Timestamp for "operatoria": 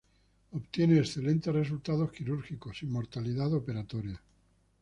3.53-4.19